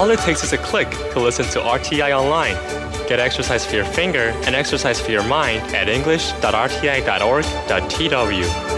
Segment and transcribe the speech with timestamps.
[0.00, 2.54] All it takes is a click to listen to RTI online.
[3.06, 8.70] Get exercise for your finger and exercise for your mind at english.rti.org.tw.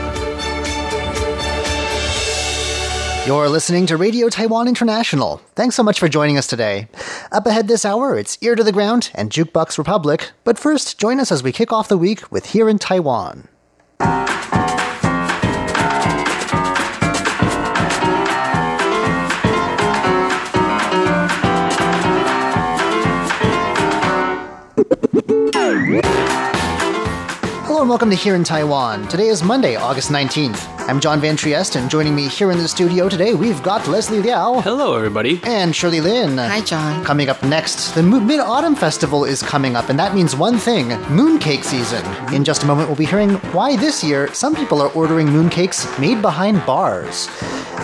[3.25, 5.37] You're listening to Radio Taiwan International.
[5.55, 6.89] Thanks so much for joining us today.
[7.31, 10.33] Up ahead this hour, it's Ear to the Ground and Jukebox Republic.
[10.43, 13.47] But first, join us as we kick off the week with Here in Taiwan.
[27.83, 29.09] And welcome to Here in Taiwan.
[29.09, 30.82] Today is Monday, August 19th.
[30.89, 34.21] I'm John Van Trieste, and joining me here in the studio today, we've got Leslie
[34.21, 34.61] Liao.
[34.61, 35.41] Hello, everybody.
[35.45, 36.37] And Shirley Lin.
[36.37, 37.05] Hi, John.
[37.05, 40.89] Coming up next, the Mid Autumn Festival is coming up, and that means one thing
[41.09, 42.05] mooncake season.
[42.35, 45.99] In just a moment, we'll be hearing why this year some people are ordering mooncakes
[46.01, 47.29] made behind bars.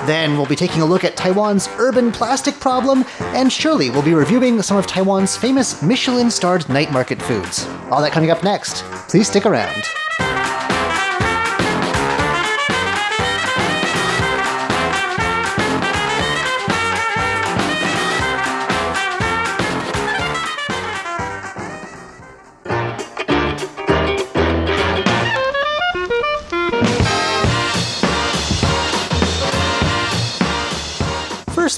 [0.05, 4.15] Then we'll be taking a look at Taiwan's urban plastic problem, and Shirley will be
[4.15, 7.65] reviewing some of Taiwan's famous Michelin starred night market foods.
[7.91, 8.83] All that coming up next.
[9.09, 9.85] Please stick around.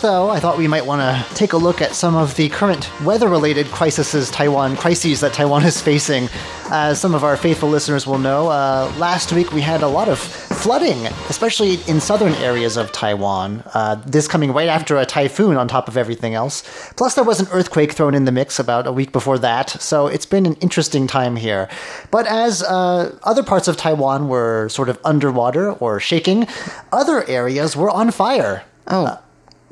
[0.01, 2.49] First, though, I thought we might want to take a look at some of the
[2.49, 6.31] current weather-related crises Taiwan crises that Taiwan is facing.
[6.71, 10.09] As some of our faithful listeners will know, uh, last week we had a lot
[10.09, 13.63] of flooding, especially in southern areas of Taiwan.
[13.75, 16.63] Uh, this coming right after a typhoon, on top of everything else.
[16.97, 19.69] Plus, there was an earthquake thrown in the mix about a week before that.
[19.69, 21.69] So it's been an interesting time here.
[22.11, 26.47] But as uh, other parts of Taiwan were sort of underwater or shaking,
[26.91, 28.65] other areas were on fire.
[28.87, 29.19] Oh.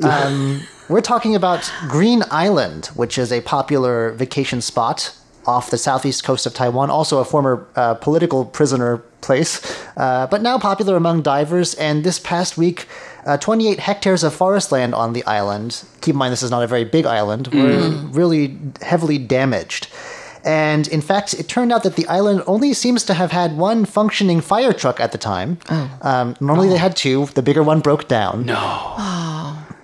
[0.03, 5.15] Um, we're talking about Green Island, which is a popular vacation spot
[5.47, 9.61] off the southeast coast of Taiwan, also a former uh, political prisoner place,
[9.97, 11.75] uh, but now popular among divers.
[11.75, 12.87] And this past week,
[13.27, 16.63] uh, 28 hectares of forest land on the island, keep in mind this is not
[16.63, 19.89] a very big island, were really heavily damaged.
[20.45, 23.85] And in fact, it turned out that the island only seems to have had one
[23.85, 25.59] functioning fire truck at the time.
[26.03, 27.27] Um, normally they had two.
[27.35, 28.55] The bigger one broke down No.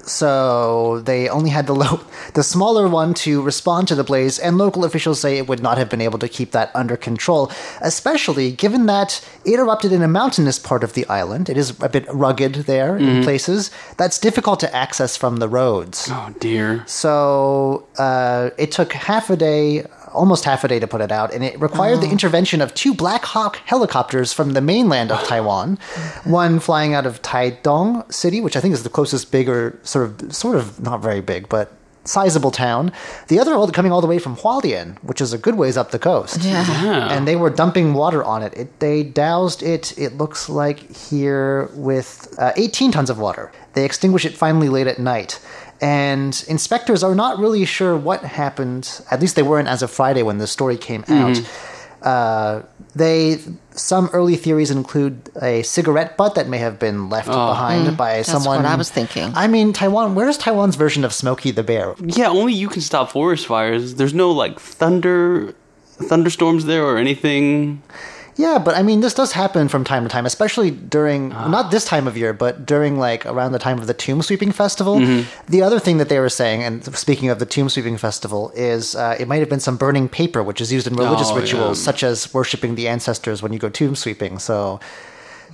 [0.06, 2.00] So they only had the low,
[2.34, 5.78] the smaller one to respond to the blaze, and local officials say it would not
[5.78, 7.50] have been able to keep that under control,
[7.80, 11.48] especially given that it erupted in a mountainous part of the island.
[11.48, 13.70] It is a bit rugged there in places.
[13.96, 16.08] That's difficult to access from the roads.
[16.10, 16.84] Oh, dear.
[16.86, 21.32] So uh, it took half a day, almost half a day to put it out,
[21.32, 25.78] and it required the intervention of two Black Hawk helicopters from the mainland of Taiwan,
[26.24, 30.34] one flying out of Taidong City, which I think is the closest bigger, sort of,
[30.34, 31.72] sort of not very big, but
[32.04, 32.92] sizable town.
[33.28, 35.90] The other all coming all the way from Hualien, which is a good ways up
[35.90, 36.42] the coast.
[36.42, 36.64] Yeah.
[36.84, 37.12] Yeah.
[37.12, 38.54] And they were dumping water on it.
[38.54, 43.50] it they doused it, it looks like here, with uh, 18 tons of water.
[43.72, 45.40] They extinguished it finally late at night.
[45.80, 49.00] And inspectors are not really sure what happened.
[49.10, 51.40] At least they weren't as of Friday when the story came out.
[52.02, 52.62] Uh,
[52.94, 53.38] they
[53.70, 58.30] some early theories include a cigarette butt that may have been left behind by That's
[58.30, 58.58] someone.
[58.62, 59.32] what I was thinking.
[59.34, 60.14] I mean, Taiwan.
[60.14, 61.94] Where's Taiwan's version of Smokey the Bear?
[62.00, 63.94] Yeah, only you can stop forest fires.
[63.94, 65.54] There's no like thunder,
[65.86, 67.82] thunderstorms there or anything.
[68.36, 71.84] Yeah, but I mean, this does happen from time to time, especially during not this
[71.84, 74.98] time of year, but during like around the time of the Tomb Sweeping Festival.
[75.46, 78.96] The other thing that they were saying, and speaking of the Tomb Sweeping Festival, is
[78.96, 81.78] uh, it might have been some burning paper, which is used in religious Oh, rituals,
[81.78, 81.84] yeah.
[81.84, 84.38] such as worshiping the ancestors when you go tomb sweeping.
[84.40, 84.80] So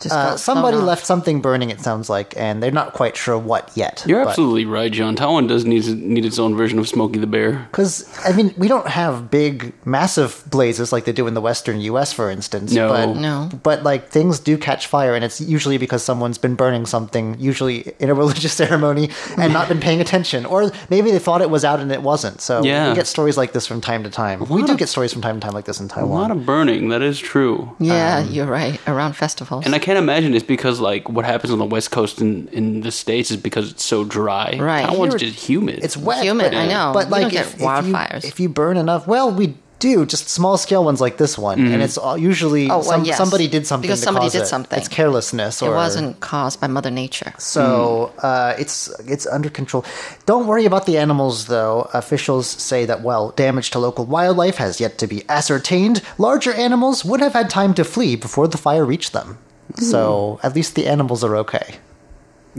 [0.00, 0.84] Just uh, somebody off.
[0.84, 1.70] left something burning.
[1.70, 4.04] It sounds like, and they're not quite sure what yet.
[4.06, 5.16] You're absolutely right, John.
[5.16, 7.66] Taiwan does need need its own version of Smokey the Bear.
[7.70, 11.80] Because I mean, we don't have big, massive blazes like they do in the Western
[11.80, 12.72] U.S., for instance.
[12.72, 12.88] No.
[12.88, 13.48] but, No.
[13.62, 17.92] But like things do catch fire, and it's usually because someone's been burning something, usually
[17.98, 21.64] in a religious ceremony, and not been paying attention, or maybe they thought it was
[21.64, 22.40] out and it wasn't.
[22.40, 22.88] So Yeah.
[22.90, 24.40] we get stories like this from time to time.
[24.48, 26.10] We do of- get stories from time to time like this in Taiwan.
[26.10, 26.88] A lot of burning.
[26.88, 27.74] That is true.
[27.78, 28.80] Yeah, you're right.
[28.86, 29.64] Around festivals.
[29.66, 32.80] And I can't imagine it's because like what happens on the West Coast in, in
[32.82, 34.56] the states is because it's so dry.
[34.60, 34.86] Right.
[34.86, 35.80] Taiwan's Here- just humid.
[35.82, 36.92] it's wet, Humid, but, I know.
[36.94, 38.24] But We like don't get if, if you, wildfires.
[38.24, 41.80] if you burn enough, well, we do just small scale ones like this one, and
[41.82, 43.16] it's all, usually Oh, well, some, yes.
[43.16, 44.46] somebody did something Because to somebody cause did it.
[44.46, 44.78] something.
[44.78, 47.32] It's carelessness, it wasn't caused by Mother Nature.
[47.38, 49.82] So uh, it's it's under control.
[50.26, 51.88] Don't worry about the animals, though.
[51.94, 57.02] Officials say that while damage to local wildlife has yet to be ascertained, larger animals
[57.04, 59.38] would have had time to flee before the fire reached them.
[59.72, 59.82] Mm.
[59.82, 61.76] So at least the animals are okay.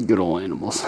[0.05, 0.85] Good old animals.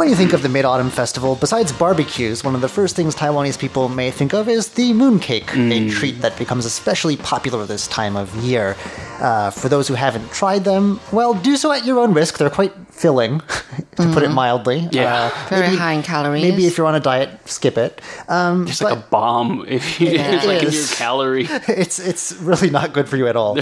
[0.00, 3.14] When you think of the Mid Autumn Festival, besides barbecues, one of the first things
[3.14, 5.70] Taiwanese people may think of is the mooncake, mm.
[5.70, 8.78] a treat that becomes especially popular this time of year.
[9.20, 12.38] Uh, for those who haven't tried them, well, do so at your own risk.
[12.38, 13.40] They're quite filling,
[13.96, 14.88] to put it mildly.
[14.92, 15.30] Yeah.
[15.32, 16.42] Uh, Very maybe- high in calories.
[16.42, 18.00] Maybe if you're on a diet, skip it.
[18.28, 19.64] Um, It's like a bomb.
[19.68, 20.94] If you, it's like in your is.
[20.94, 21.46] calorie.
[21.68, 23.58] it's it's really not good for you at all.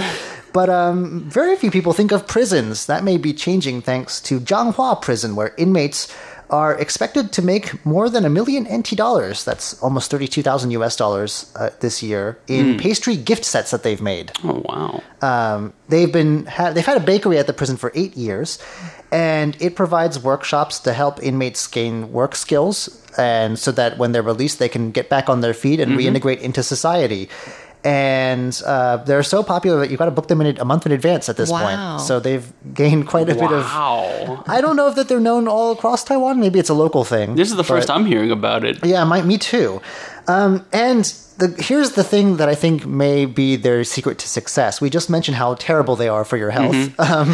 [0.52, 2.87] But um, very few people think of prisons.
[2.87, 6.08] That may be changing thanks to Changhua Prison, where inmates
[6.50, 9.44] are expected to make more than a million NT dollars.
[9.44, 14.00] That's almost thirty-two thousand US dollars uh, this year in pastry gift sets that they've
[14.00, 14.32] made.
[14.43, 15.02] Oh wow.
[15.20, 18.58] Um, they've been ha- they've had a bakery at the prison for eight years,
[19.10, 24.22] and it provides workshops to help inmates gain work skills, and so that when they're
[24.22, 26.16] released, they can get back on their feet and mm-hmm.
[26.16, 27.28] reintegrate into society.
[27.84, 30.92] And uh, they're so popular that you've got to book them in a month in
[30.92, 31.62] advance at this Wow.
[31.96, 32.00] point.
[32.06, 33.62] So they've gained quite a bit of.
[33.64, 34.44] Wow.
[34.46, 36.40] I don't know if that they're known all across Taiwan.
[36.40, 37.36] Maybe it's a local thing.
[37.36, 38.84] This is the first but- I'm hearing about it.
[38.84, 39.80] yeah, my, me too.
[40.26, 41.04] Um, and
[41.38, 44.81] the, here's the thing that I think may be their secret to success.
[44.81, 46.76] We just mentioned how terrible they are for your health.
[46.98, 47.31] Um,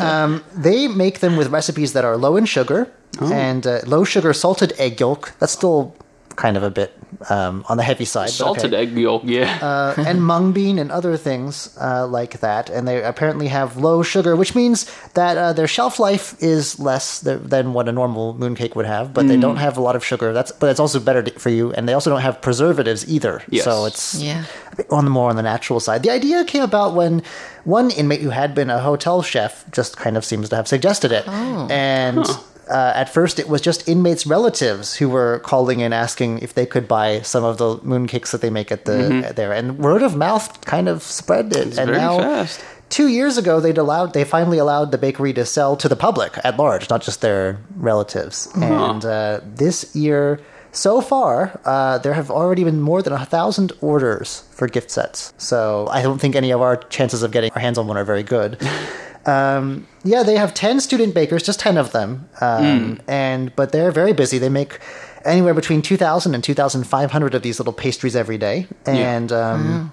[0.00, 2.90] um, they make them with recipes that are low in sugar
[3.20, 5.34] and uh, low sugar salted egg yolk.
[5.38, 5.94] That's still
[6.36, 6.92] kind of a bit
[7.30, 8.30] um, on the heavy side.
[8.30, 9.58] Salted okay egg yolk, yeah.
[9.62, 12.70] uh, and mung bean and other things uh, like that.
[12.70, 17.20] And they apparently have low sugar, which means that uh, their shelf life is less
[17.20, 19.14] th- than what a normal mooncake would have.
[19.14, 20.32] But they don't have a lot of sugar.
[20.32, 21.72] That's but it's also better t- for you.
[21.72, 23.42] And they also don't have preservatives either.
[23.48, 23.64] Yes.
[23.64, 24.44] So it's Yeah.
[24.72, 26.02] a bit on the more on the natural side.
[26.02, 27.22] The idea came about when
[27.64, 31.12] one inmate who had been a hotel chef just kind of seems to have suggested
[31.12, 32.26] it, and.
[32.68, 36.66] Uh, at first, it was just inmates' relatives who were calling and asking if they
[36.66, 40.16] could buy some of the mooncakes that they make at the there, and word of
[40.16, 41.78] mouth kind of spread it.
[41.78, 42.64] and very now, fast.
[42.88, 46.38] two years ago, they'd allowed they finally allowed the bakery to sell to the public
[46.44, 48.48] at large, not just their relatives.
[48.56, 50.40] And uh, this year,
[50.72, 55.32] so far, uh, there have already been more than a thousand orders for gift sets.
[55.38, 58.04] So I don't think any of our chances of getting our hands on one are
[58.04, 58.58] very good.
[59.26, 63.90] Um, yeah, they have ten student bakers, just ten of them, um, and but they're
[63.92, 64.38] very busy.
[64.38, 64.78] They make
[65.24, 69.92] anywhere between 2,000 and 2,500 of these little pastries every day, and um,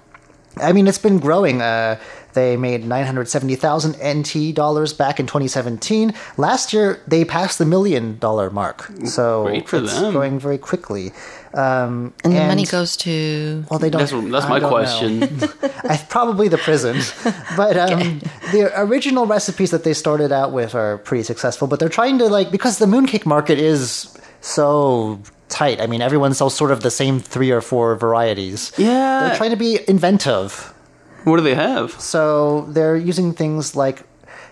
[0.58, 1.62] I mean, it's been growing.
[1.62, 1.98] Uh,
[2.34, 6.14] they made 970,000 NT dollars back in 2017.
[6.36, 8.90] Last year, they passed the million dollar mark.
[9.04, 10.12] So Great for it's them.
[10.12, 11.12] growing very quickly.
[11.54, 13.64] Um, And the money goes to.
[13.70, 14.00] Well, they don't.
[14.00, 15.22] That's, that's my don't question.
[15.84, 17.00] I, probably the prison.
[17.56, 21.66] but um, the original recipes that they started out with are pretty successful.
[21.66, 25.80] But they're trying to like because the mooncake market is so tight.
[25.80, 28.72] I mean, everyone sells sort of the same three or four varieties.
[28.78, 29.26] Yeah.
[29.28, 30.72] they're trying to be inventive.
[31.24, 31.92] What do they have?
[32.00, 34.02] So they're using things like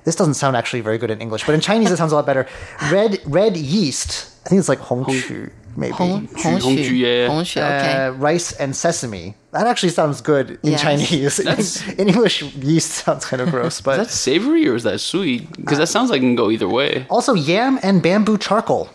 [0.04, 2.26] this doesn't sound actually very good in English, but in Chinese it sounds a lot
[2.26, 2.46] better.
[2.90, 4.28] Red red yeast.
[4.46, 5.92] I think it's like hongqu, maybe.
[5.92, 6.26] Hong.
[6.28, 7.28] Hongshu, yeah.
[7.28, 8.06] Hongshu, okay.
[8.06, 9.34] Uh, rice and sesame.
[9.52, 10.82] That actually sounds good in Yes.
[10.82, 11.36] Chinese.
[11.44, 15.00] That's- in English, yeast sounds kind of gross, but Is that savory or is that
[15.00, 15.50] sweet?
[15.56, 17.06] Because that sounds like it can go either way.
[17.10, 18.88] also yam and bamboo charcoal.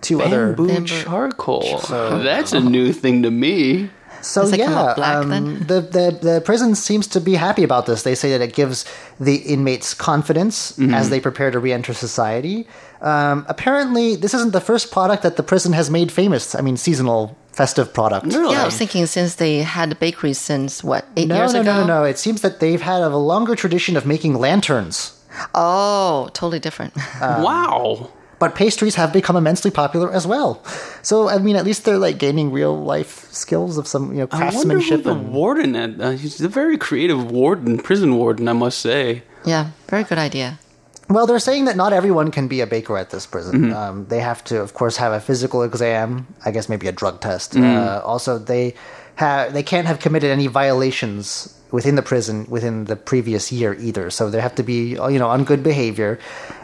[0.00, 0.48] Two other.
[0.54, 0.86] Bamboo Bamboo.
[0.86, 1.78] charcoal.
[1.88, 3.90] That's a new thing to me.
[4.22, 8.02] So Does yeah, black um, the, the the prison seems to be happy about this.
[8.02, 8.84] They say that it gives
[9.18, 10.94] the inmates confidence Mm-hmm.
[10.94, 12.66] as they prepare to re-enter society.
[13.00, 16.54] Um, apparently, this isn't the first product that the prison has made famous.
[16.54, 18.26] I mean, seasonal festive product.
[18.26, 18.54] Really?
[18.54, 21.60] Yeah, I was thinking since they had the bakery since what eight No, years no,
[21.62, 21.72] ago.
[21.72, 22.04] no, no, no.
[22.04, 25.16] It seems that they've had a longer tradition of making lanterns.
[25.54, 26.92] Oh, totally different.
[27.22, 28.10] Um, wow.
[28.40, 30.64] But pastries have become immensely popular as well.
[31.02, 34.26] So I mean, at least they're like gaining real life skills of some you know
[34.26, 34.56] craftsmanship.
[34.56, 35.04] I wonder who craftsmanship.
[35.04, 36.00] the and, warden at.
[36.00, 39.22] Uh, he's a very creative warden, prison warden, I must say.
[39.44, 40.58] yeah, very good idea.
[41.10, 43.60] well, they're saying that not everyone can be a baker at this prison.
[43.60, 43.76] Mm-hmm.
[43.76, 46.26] Um, they have to, of course, have a physical exam.
[46.44, 47.52] I guess maybe a drug test.
[47.52, 47.76] Mm.
[47.76, 48.74] Uh, also, they
[49.16, 54.10] have they can't have committed any violations within the prison within the previous year either.
[54.10, 56.18] So they have to be you know on good behavior.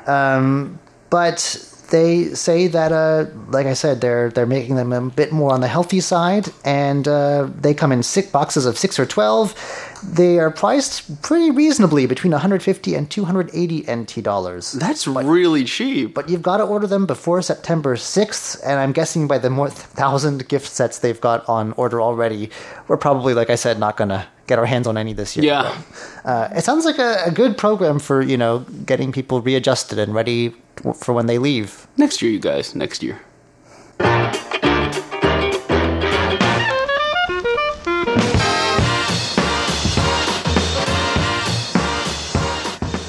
[0.06, 0.78] Um,
[1.10, 5.52] but they say that, uh, like I said, they're they're making them a bit more
[5.52, 9.54] on the healthy side, and uh, they come in six boxes of six or twelve.
[10.02, 14.72] They are priced pretty reasonably, between 150 and 280 NT dollars.
[14.72, 16.14] That's really cheap.
[16.14, 19.70] But you've got to order them before September 6th, and I'm guessing by the more
[19.70, 22.50] thousand gift sets they've got on order already,
[22.88, 25.46] we're probably, like I said, not gonna get our hands on any this year.
[25.46, 25.82] Yeah.
[26.22, 29.98] But, uh, it sounds like a, a good program for you know getting people readjusted
[29.98, 30.54] and ready
[30.94, 31.86] for when they leave.
[31.96, 32.74] Next year, you guys.
[32.74, 33.20] Next year.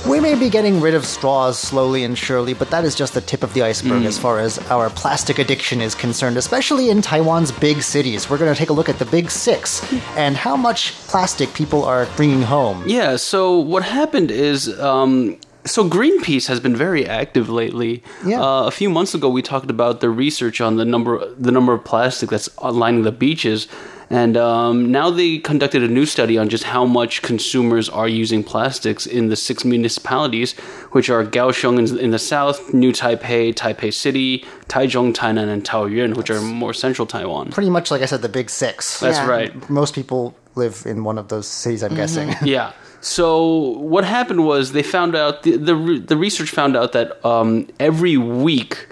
[0.07, 3.19] We may be getting rid of straws slowly and surely, but that is just the
[3.21, 7.51] tip of the iceberg as far as our plastic addiction is concerned, especially in Taiwan's
[7.51, 8.29] big cities.
[8.29, 9.83] We're going to take a look at the big six
[10.15, 12.83] and how much plastic people are bringing home.
[12.87, 14.79] Yeah, so what happened is.
[14.79, 18.01] Um, so Greenpeace has been very active lately.
[18.25, 18.41] Yeah.
[18.41, 21.73] Uh, a few months ago, we talked about the research on the number the number
[21.73, 23.67] of plastic that's lining the beaches,
[24.09, 28.43] and um, now they conducted a new study on just how much consumers are using
[28.43, 30.53] plastics in the six municipalities,
[30.91, 36.15] which are Kaohsiung in, in the south, New Taipei, Taipei City, Taichung, Tainan, and Taoyuan,
[36.15, 37.51] which are more central Taiwan.
[37.51, 38.99] Pretty much, like I said, the big six.
[39.01, 39.27] That's Yeah.
[39.29, 39.69] right.
[39.69, 42.33] Most people live in one of those cities, I'm guessing.
[42.43, 42.71] Yeah.
[43.07, 43.47] So
[43.79, 48.17] what happened was they found out the the, the research found out that um, every
[48.17, 48.89] week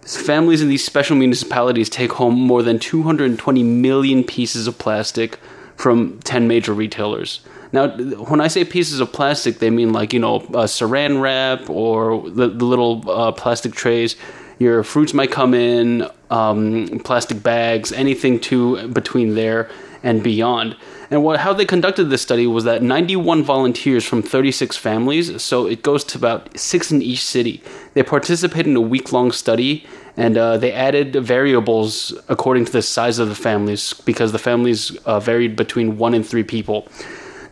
[0.00, 5.38] families in these special municipalities take home more than 220 million pieces of plastic
[5.76, 7.40] from 10 major retailers.
[7.72, 11.68] Now, when I say pieces of plastic, they mean like you know uh, saran wrap
[11.68, 14.16] or the, the little uh, plastic trays.
[14.58, 19.68] Your fruits might come in, um, plastic bags, anything to between there
[20.02, 20.74] and beyond.
[21.10, 25.66] And what how they conducted this study was that 91 volunteers from 36 families, so
[25.66, 27.62] it goes to about six in each city.
[27.94, 29.86] They participated in a week long study,
[30.16, 34.96] and uh, they added variables according to the size of the families because the families
[35.04, 36.88] uh, varied between one and three people.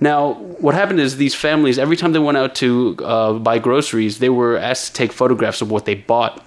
[0.01, 4.19] Now, what happened is these families, every time they went out to uh, buy groceries,
[4.19, 6.45] they were asked to take photographs of what they bought.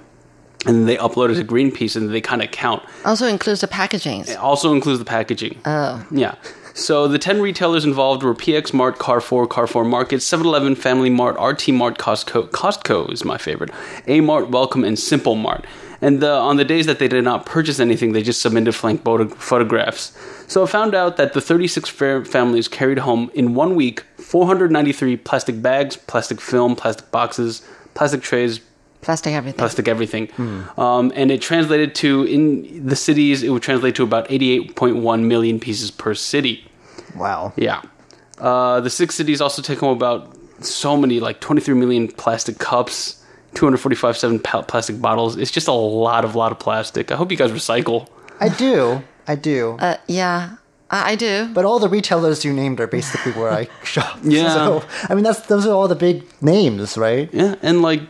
[0.65, 2.83] And they upload it to Greenpeace and they kind of count.
[3.05, 4.21] Also includes the packaging.
[4.21, 5.61] It also includes the packaging.
[5.65, 6.05] Oh.
[6.11, 6.35] Yeah.
[6.77, 11.69] So the 10 retailers involved were PX Mart, Carrefour, Carrefour Market, 7-Eleven, Family Mart, RT
[11.69, 12.51] Mart, Costco.
[12.51, 13.71] Costco is my favorite.
[14.05, 15.65] A Mart, Wellcome, and Simple Mart.
[16.01, 19.27] And uh, on the days that they did not purchase anything, they just submitted photo-
[19.27, 20.15] photographs.
[20.45, 25.17] So I found out that the 36 fa- families carried home in one week 493
[25.17, 28.59] plastic bags, plastic film, plastic boxes, plastic trays,
[29.01, 29.57] Plastic everything.
[29.57, 30.29] plastic everything.
[30.77, 35.59] Um, and it translated to, in the cities, it would translate to about 88.1 million
[35.59, 36.65] pieces per city.
[37.15, 37.53] Wow.
[37.55, 37.81] Yeah.
[38.39, 43.23] Uh, the six cities also take home about so many, like 23 million plastic cups,
[43.53, 45.37] 245 seven pa- plastic bottles.
[45.37, 47.11] It's just a lot of, lot of plastic.
[47.11, 48.07] I hope you guys recycle.
[48.39, 49.01] I do.
[49.27, 49.77] I do.
[49.79, 50.57] Uh, yeah,
[50.89, 51.49] I, I do.
[51.53, 54.19] But all the retailers you named are basically where I shop.
[54.23, 54.53] Yeah.
[54.53, 57.29] So I mean, that's those are all the big names, right?
[57.33, 58.01] Yeah, and like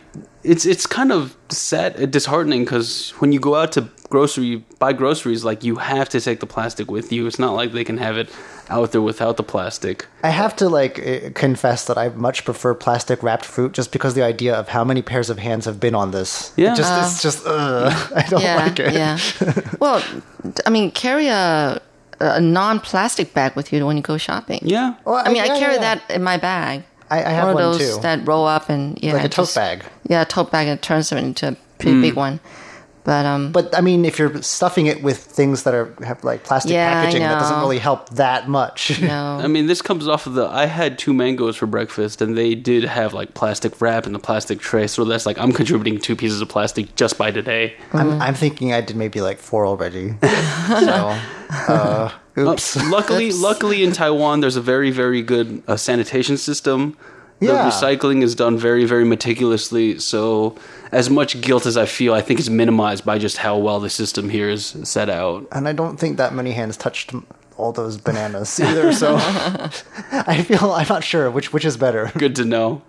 [0.44, 4.92] it's it's kind of sad, and disheartening because when you go out to grocery buy
[4.92, 7.26] groceries, like you have to take the plastic with you.
[7.26, 8.30] It's not like they can have it
[8.70, 10.06] out there without the plastic.
[10.22, 14.22] I have to like confess that I much prefer plastic wrapped fruit just because the
[14.22, 16.52] idea of how many pairs of hands have been on this.
[16.56, 16.74] It Yeah.
[16.74, 17.50] just it's uh, just uh,
[17.90, 18.92] ugh, I don't yeah, like it.
[18.94, 19.18] yeah.
[19.80, 20.02] well,
[20.66, 21.80] I mean, carry a
[22.20, 24.60] a non-plastic bag with you when you go shopping.
[24.62, 24.94] Yeah.
[25.04, 25.94] Well, I mean, yeah, I carry yeah.
[25.94, 26.84] that in my bag.
[27.10, 28.02] I, I have one one, of those too.
[28.02, 29.84] that roll up and yeah, Like a tote just- bag.
[30.08, 32.02] Yeah, a tote bag and turns them into a pretty mm.
[32.02, 32.40] big one.
[33.04, 36.44] But um, But I mean, if you're stuffing it with things that are have like
[36.44, 39.00] plastic Yeah, packaging, that doesn't really help that much.
[39.02, 39.38] no.
[39.42, 40.46] I mean, this comes off of the.
[40.46, 44.18] I had two mangoes for breakfast, and they did have like plastic wrap in the
[44.18, 44.86] plastic tray.
[44.86, 47.74] So that's like I'm contributing two pieces of plastic just by today.
[47.92, 50.14] I'm, I'm thinking I did maybe like four already.
[50.68, 51.14] so,
[51.50, 52.76] uh, oops.
[52.76, 53.40] Uh, luckily, Oops.
[53.40, 56.96] luckily in Taiwan, there's a very, very good uh, sanitation system.
[57.40, 57.70] The Yeah.
[57.70, 59.98] recycling is done very, very meticulously.
[60.00, 60.56] So,
[60.92, 63.90] as much guilt as I feel, I think is minimized by just how well the
[63.90, 65.46] system here is set out.
[65.52, 67.12] and I don't think that many hands touched
[67.56, 68.92] all those bananas either.
[68.92, 69.16] So
[70.12, 72.10] I feel I'm not sure which which is better.
[72.18, 72.82] Good to know.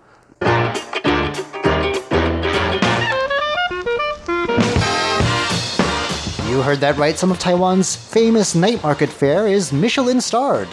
[6.48, 7.16] You heard that right.
[7.16, 10.68] Some of Taiwan's famous night market fare is Michelin starred.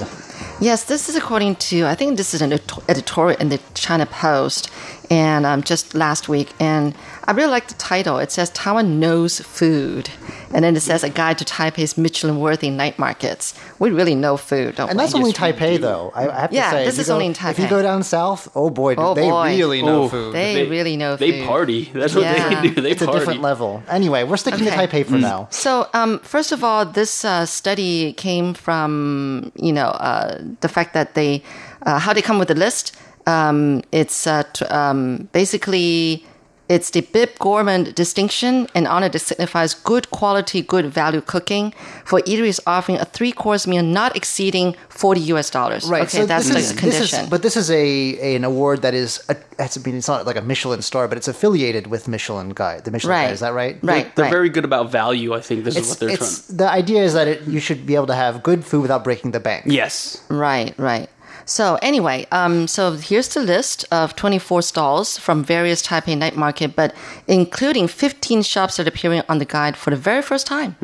[0.60, 2.52] Yes, this is according to, I think this is an
[2.90, 4.72] editorial in the China Post,
[5.08, 6.52] and um, just last week.
[6.60, 6.96] And
[7.26, 8.18] I really like the title.
[8.18, 10.10] It says Taiwan knows food.
[10.54, 13.54] And then it says a guide to Taipei's Michelin worthy night markets.
[13.80, 15.04] We really know food, don't And we?
[15.04, 15.80] that's only Taipei, do.
[15.80, 16.12] though.
[16.16, 17.50] I, I have Yeah, to say, this is go- only in Taipei.
[17.52, 19.58] If you go down south, oh boy, do Oh, they boy.
[19.58, 20.34] really know Oh, food.
[20.34, 21.20] They really know food.
[21.28, 21.48] They food.
[21.48, 21.92] party.
[21.94, 22.62] That's what Yeah.
[22.62, 22.82] they do.
[22.82, 23.84] They it's a different level.
[23.90, 25.48] Anyway, we're sticking to Taipei for now.
[25.52, 30.94] So, um, first of all, this uh, study came from you know uh, the fact
[30.94, 31.44] that they
[31.86, 32.96] uh, how they come with the list.
[33.26, 36.26] Um, it's uh, t- um, basically
[36.70, 41.72] it's the Bib Gourmand distinction, an honor that signifies good quality, good value cooking
[42.04, 45.50] for eateries offering a three course meal not exceeding forty U.S.
[45.50, 45.88] dollars.
[45.90, 46.04] Right.
[46.04, 47.02] Okay, so that's this the is, condition.
[47.02, 49.96] This is, but this is a, a- an award that is a, it's, I mean
[49.96, 52.84] it's not like a Michelin star, but it's affiliated with Michelin Guide.
[52.84, 53.26] The Michelin Right.
[53.28, 53.78] Guide, is that right?
[53.82, 54.14] Right.
[54.16, 55.34] They're very good about value.
[55.34, 56.58] I think this is what they're it's trying.
[56.58, 59.32] the idea is that it, you should be able to have good food without breaking
[59.32, 59.64] the bank.
[59.68, 60.22] Yes.
[60.30, 61.10] Right, right.
[61.48, 66.76] So anyway, um, so here's the list of 24 stalls from various Taipei night market,
[66.76, 66.94] but
[67.28, 70.76] including 15 shops that are appearing on the guide for the very first time.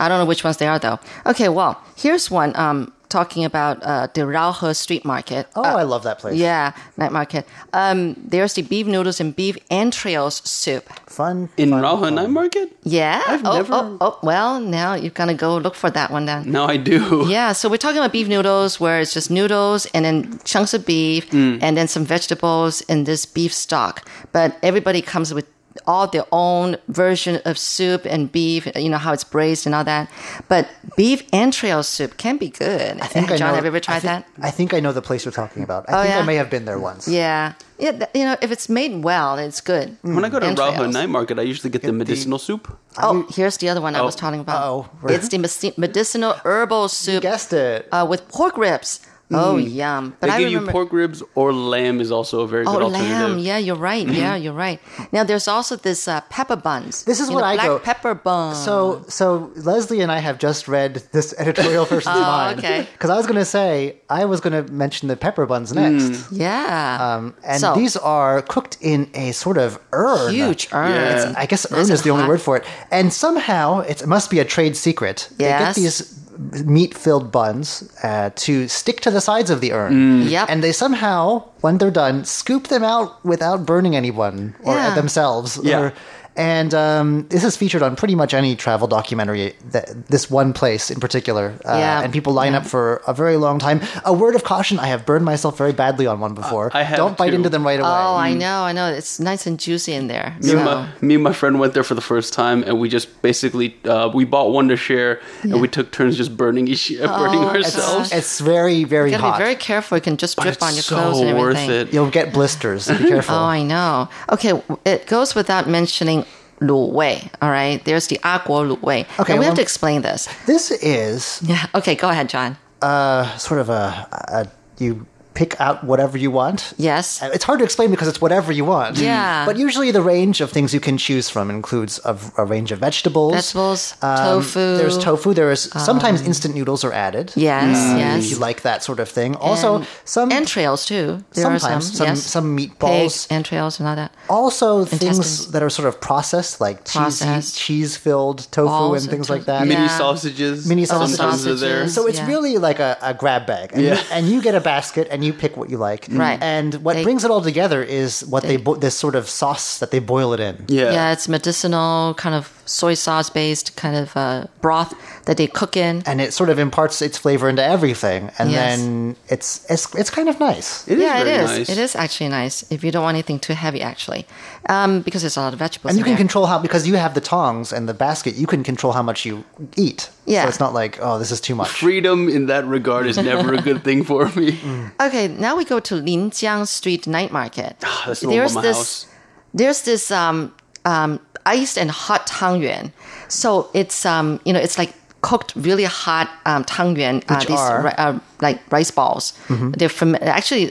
[0.00, 1.00] I don't know which ones they are though.
[1.26, 5.46] Okay, well, here's one um, talking about uh, the Raohe Street Market.
[5.54, 6.36] Oh, I love that place.
[6.36, 7.46] Yeah, night market.
[7.72, 10.88] Um, there's the beef noodles and beef entrails soup.
[11.08, 11.50] Fun.
[11.56, 12.14] In fun, Raohe fun.
[12.14, 12.68] Night Market?
[12.82, 13.22] Yeah.
[13.26, 16.50] I've oh, never- oh, oh, well, now you're gonna go look for that one then.
[16.50, 17.00] No, I do.
[17.32, 20.84] Yeah, so we're talking about beef noodles where it's just noodles and then chunks of
[20.84, 24.08] beef and then some vegetables in this beef stock.
[24.32, 25.46] But everybody comes with
[25.86, 29.84] all their own version of soup and beef, you know, how it's braised and all
[29.84, 30.10] that.
[30.48, 33.00] But beef entrail soup can be good.
[33.00, 34.44] I think I John, know- have you ever I tried think- that?
[34.46, 35.88] I think I know the place you're talking about.
[35.88, 37.08] I Oh, think I may have been there once.
[37.08, 37.52] Yeah.
[37.78, 39.96] Yeah, you know, if it's made well, it's good.
[40.02, 40.76] When I go to Entrails.
[40.76, 42.68] Raohe Night Market, I usually get the the- medicinal soup.
[43.02, 44.18] Oh, here's the other one I was Oh.
[44.18, 44.62] talking about.
[44.62, 45.08] Uh-oh.
[45.08, 47.88] It's the medicinal herbal soup Guessed it.
[47.90, 49.00] uh, with pork ribs.
[49.34, 50.14] Oh, yum.
[50.20, 52.72] But They I give remember you pork ribs or lamb is also a very Oh,
[52.72, 53.10] good alternative.
[53.30, 53.38] lamb.
[53.38, 54.06] Yeah, you're right.
[54.06, 54.80] Yeah, you're right.
[55.12, 57.04] Now, there's also this uh, pepper buns.
[57.04, 58.58] This is You what know, I black go- pepper buns.
[58.64, 62.54] So, so Leslie and I have just read this editorial versus mine.
[62.56, 62.86] Oh, okay.
[62.92, 66.30] Because I was going to say I was going to mention the pepper buns next.
[66.32, 66.98] yeah.
[67.00, 70.32] Um, and So- these are cooked in a sort of urn.
[70.32, 70.90] huge urn.
[70.90, 71.34] Yeah.
[71.36, 72.64] I guess urn Nice is and the only word for it.
[72.90, 75.28] And somehow it must be a trade secret.
[75.36, 76.18] They get Yes.
[76.50, 80.22] These meat-filled buns uh, to stick to the sides of the urn.
[80.28, 80.48] Yep.
[80.50, 84.94] And they somehow, when they're done, scoop them out without burning anyone or Yeah.
[84.94, 85.58] themselves.
[85.62, 85.80] Yeah.
[85.80, 85.92] Or-
[86.36, 89.54] and um, this is featured on pretty much any travel documentary.
[89.70, 92.02] That this one place in particular, uh, Yeah.
[92.02, 93.80] and people line up for a very long time.
[94.04, 96.70] A word of caution: I have burned myself very badly on one before.
[96.74, 97.36] I have Don't bite too.
[97.36, 97.88] into them right away.
[97.88, 98.86] oh, I know, I know.
[98.92, 100.36] It's nice and juicy in there.
[100.40, 100.56] Me, So.
[100.56, 103.08] and my, me and my friend went there for the first time, and we just
[103.22, 107.06] basically uh, we bought one to share, and we took turns just burning each uh,
[107.06, 108.12] burning Oh, it's- ourselves.
[108.12, 109.38] It's very, very you gotta hot.
[109.38, 109.96] be very careful.
[109.98, 111.88] It can just drip it's on your so clothes and worth everything.
[111.88, 111.92] it.
[111.94, 112.88] You'll get blisters.
[112.88, 113.34] Be careful.
[113.34, 114.08] Oh, I know.
[114.30, 114.52] Okay,
[114.84, 116.24] it goes without mentioning
[116.62, 117.28] lu wei.
[117.42, 119.04] All right, there's the agua lu wei.
[119.18, 120.28] Okay, and we have to explain this.
[120.46, 121.66] this is Yeah.
[121.74, 122.56] Okay, go ahead, John.
[122.82, 124.46] uh, sort of a, a
[124.78, 126.72] you pick out whatever you want.
[126.76, 127.22] Yes.
[127.22, 128.98] Uh, It's hard to explain because it's whatever you want.
[128.98, 129.44] Yeah.
[129.46, 132.78] But usually the range of things you can choose from includes a, a range of
[132.80, 133.34] vegetables.
[133.34, 134.76] Vegetables, Um, tofu.
[134.76, 135.34] There's tofu.
[135.34, 137.32] There is sometimes instant noodles are added.
[137.34, 138.24] Yes, uh, yes.
[138.24, 139.36] If you like that sort of thing.
[139.36, 141.24] Also, And some entrails too.
[141.32, 142.22] There are sometimes some, some yes.
[142.22, 143.26] some Pig meatballs.
[143.30, 144.12] entrails and all that.
[144.28, 147.56] Also, things that are sort of processed, like cheese Processed.
[147.58, 149.66] cheese filled tofu Balls and things and like that.
[149.66, 149.98] Mini Yeah.
[149.98, 150.66] sausages.
[150.66, 151.16] Mini sausages.
[151.16, 151.88] Sometimes they're there.
[151.88, 151.94] Sausages.
[151.94, 152.26] So it's Yeah.
[152.32, 153.94] really like a, a grab bag, and, Yeah.
[153.94, 156.06] you, and you get a basket and you pick what you like.
[156.10, 156.38] Right.
[156.42, 159.78] And what They- brings it all together is what they, bo- this sort of sauce
[159.78, 160.64] that they boil it in.
[160.68, 160.92] Yeah.
[160.92, 165.76] Yeah, it's medicinal, kind of soy sauce based kind of uh, broth that they cook
[165.76, 166.02] in.
[166.06, 168.78] And it sort of imparts its flavor into everything, and Yes.
[168.78, 170.86] then it's it's it's kind of nice.
[170.88, 171.50] It is yeah, it very is.
[171.58, 171.68] nice.
[171.70, 174.26] It is actually nice if you don't want anything too heavy, actually,
[174.68, 175.90] um, because there's a lot of vegetables.
[175.90, 176.24] And you in can there.
[176.26, 178.34] control how because you have the tongs and the basket.
[178.34, 179.44] You can control how much you
[179.76, 180.10] eat.
[180.26, 180.42] Yeah.
[180.42, 181.68] So it's not like oh, this is too much.
[181.70, 184.58] Freedom in that regard is never a good thing for me.
[185.00, 187.76] Okay, now we go to Linjiang Street Night Market.
[188.06, 189.06] That's the one by my this, house.
[189.54, 190.54] there's this um,
[190.84, 192.92] um, iced and hot tangyuan.
[193.28, 197.22] So it's um, you know, it's like cooked really hot um, tangyuan.
[197.28, 197.48] Uh, these
[197.84, 199.32] ri- uh, like rice balls.
[199.78, 200.66] They're ferm- actually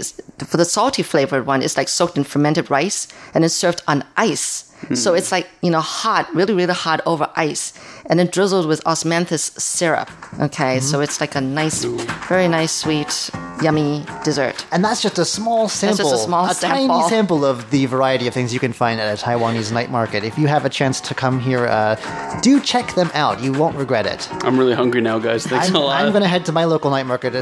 [0.45, 1.61] for the salty flavored one.
[1.63, 4.67] It's like soaked in fermented rice and then served on ice.
[4.95, 7.71] So it's like you know hot, really really hot over ice,
[8.07, 10.09] and then drizzled with osmanthus syrup.
[10.39, 11.83] Okay, so it's like a nice,
[12.27, 13.29] very nice, sweet,
[13.61, 14.65] yummy dessert.
[14.71, 17.09] And that's just a small sample, just a small tiny sample.
[17.09, 20.23] sample of the variety of things you can find at a Taiwanese night market.
[20.23, 21.95] If you have a chance to come here, uh,
[22.41, 23.41] do check them out.
[23.41, 24.27] You won't regret it.
[24.43, 25.45] I'm really hungry now, guys.
[25.45, 26.01] Thanks I'm, a lot.
[26.01, 27.33] I'm going to head to my local night market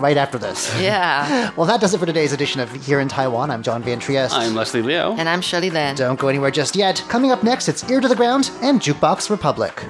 [0.00, 0.72] right after this.
[0.80, 1.50] Yeah.
[1.62, 3.50] Well, that does it for today's edition of Here in Taiwan.
[3.50, 4.34] I'm John Van Trieste.
[4.34, 5.14] I'm Leslie Liao.
[5.16, 5.96] And I'm Shirley Lin.
[5.96, 7.04] Don't go anywhere just yet.
[7.08, 9.82] Coming up next, it's Ear to the Ground and Jukebox Republic.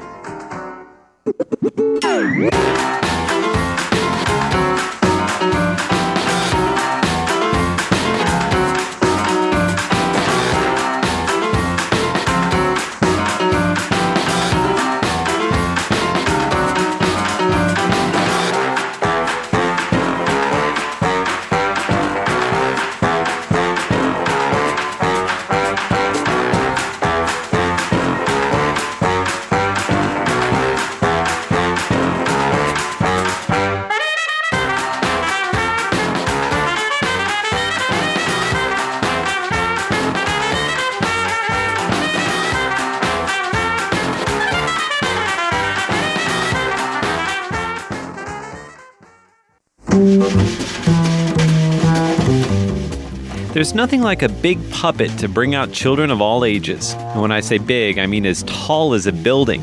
[53.61, 56.93] There's nothing like a big puppet to bring out children of all ages.
[56.93, 59.61] And when I say big, I mean as tall as a building.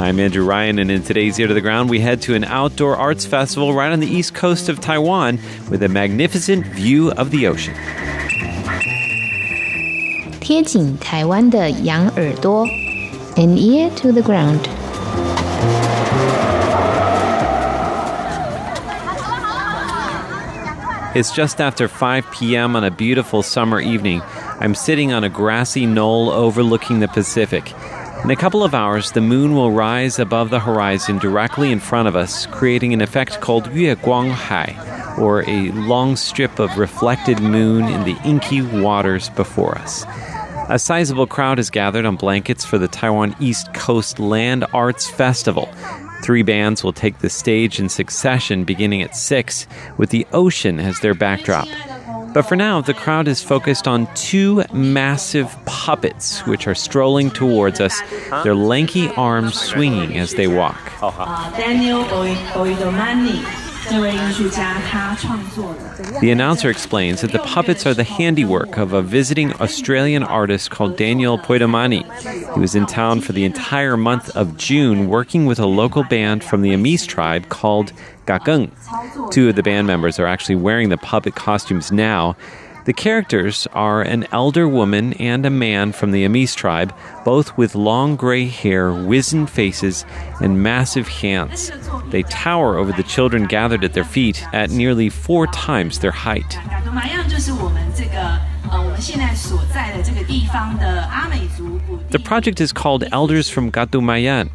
[0.00, 2.96] I'm Andrew Ryan, and in today's Ear to the Ground, we head to an outdoor
[2.96, 5.38] arts festival right on the east coast of Taiwan
[5.70, 7.74] with a magnificent view of the ocean.
[10.40, 12.66] 贴紧台湾的羊耳朵，
[13.36, 14.60] an ear to the ground。
[21.15, 22.75] It's just after 5 p.m.
[22.75, 24.21] on a beautiful summer evening.
[24.59, 27.73] I'm sitting on a grassy knoll overlooking the Pacific.
[28.23, 32.07] In a couple of hours, the moon will rise above the horizon directly in front
[32.07, 37.41] of us, creating an effect called Yue Guang Hai, or a long strip of reflected
[37.41, 40.05] moon in the inky waters before us.
[40.69, 45.73] A sizable crowd has gathered on blankets for the Taiwan East Coast Land Arts Festival.
[46.21, 50.99] Three bands will take the stage in succession beginning at 6, with the ocean as
[50.99, 51.67] their backdrop.
[52.33, 57.79] But for now, the crowd is focused on two massive puppets which are strolling towards
[57.79, 57.99] us,
[58.43, 60.77] their lanky arms swinging as they walk.
[61.01, 63.68] Uh, Daniel Poidomani
[66.21, 70.97] The announcer explains that the puppets are the handiwork of a visiting Australian artist called
[70.97, 72.03] Daniel Poidomani.
[72.53, 76.43] He was in town for the entire month of June working with a local band
[76.43, 77.93] from the Amis tribe called
[78.25, 78.71] Gakeng.
[79.31, 82.35] Two of the band members are actually wearing the puppet costumes now.
[82.85, 86.93] The characters are an elder woman and a man from the Amis tribe,
[87.25, 90.05] both with long gray hair, wizened faces,
[90.41, 91.71] and massive hands.
[92.07, 96.57] They tower over the children gathered at their feet at nearly four times their height.
[102.09, 104.49] The project is called Elders from Gatumayan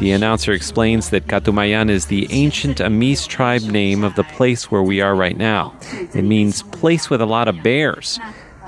[0.00, 4.82] the announcer explains that Katumayan is the ancient Amis tribe name of the place where
[4.82, 5.74] we are right now.
[6.14, 8.20] It means place with a lot of bears.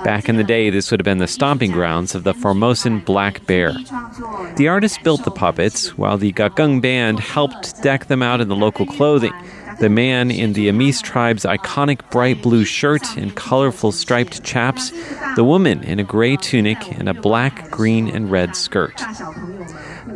[0.03, 3.45] Back in the day, this would have been the stomping grounds of the Formosan black
[3.45, 3.71] bear.
[4.57, 8.55] The artist built the puppets, while the Gakung band helped deck them out in the
[8.55, 9.33] local clothing.
[9.79, 14.91] The man in the Amis tribe's iconic bright blue shirt and colorful striped chaps,
[15.35, 19.01] the woman in a gray tunic and a black, green, and red skirt.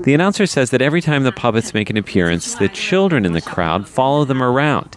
[0.05, 3.41] The announcer says that every time the puppets make an appearance, the children in the
[3.41, 4.95] crowd follow them around.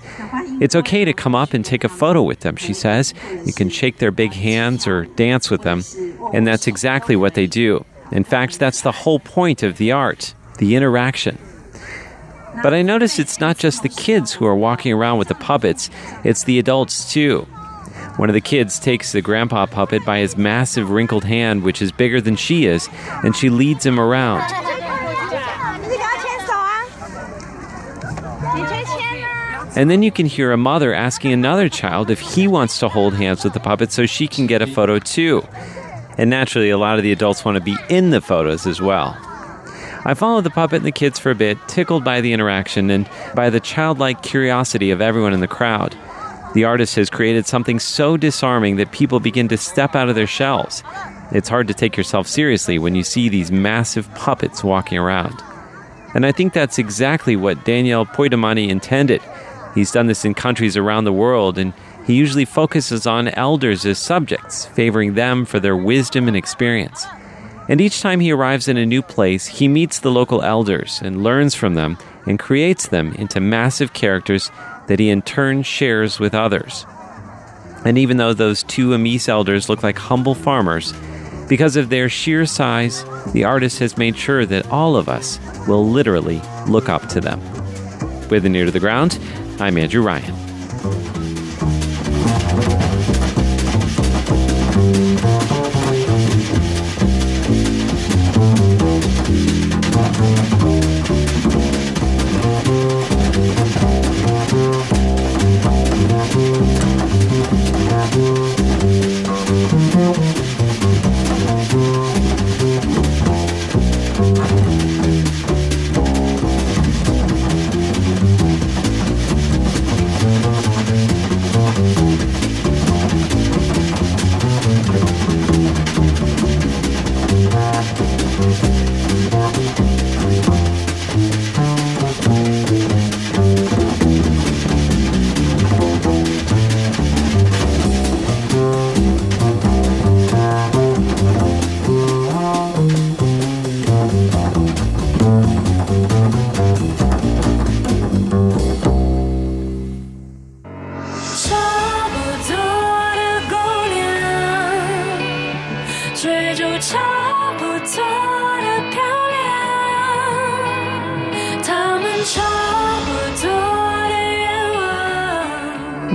[0.61, 3.15] It's okay to come up and take a photo with them, she says.
[3.47, 5.83] You can shake their big hands or dance with them,
[6.35, 7.87] and that's exactly what they do.
[8.13, 11.39] In fact, that's the whole point of the art the interaction.
[12.63, 15.89] But I notice it's not just the kids who are walking around with the puppets,
[16.25, 17.47] it's the adults too.
[18.17, 21.93] One of the kids takes the grandpa puppet by his massive wrinkled hand, which is
[21.93, 22.89] bigger than she is,
[23.25, 24.43] and she leads him around.
[29.77, 33.15] And then you can hear a mother asking another child if he wants to hold
[33.15, 35.47] hands with the puppet so she can get a photo too.
[36.17, 39.17] And naturally, a lot of the adults want to be in the photos as well.
[40.05, 43.09] I followed the puppet and the kids for a bit, tickled by the interaction and
[43.35, 45.97] by the childlike curiosity of everyone in the crowd.
[46.55, 50.27] The artist has created something so disarming that people begin to step out of their
[50.27, 50.83] shells.
[51.31, 55.43] It's hard to take yourself seriously when you see these massive puppets walking around.
[56.15, 59.21] And I think that's exactly what Daniel Poidomani intended.
[59.79, 61.73] He's done this in countries around the world, and
[62.05, 67.07] he usually focuses on elders as subjects, favoring them for their wisdom and experience.
[67.69, 71.23] And each time he arrives in a new place, he meets the local elders and
[71.23, 74.51] learns from them and creates them into massive characters
[74.89, 76.85] that he in turn shares with others.
[77.85, 80.93] And even though those two Amis elders look like humble farmers,
[81.49, 85.39] because of their sheer size, the artist has made sure that all of us
[85.69, 87.41] will literally look up to them.
[88.29, 89.21] With an ear to the ground,
[89.61, 90.35] I'm Andrew Ryan.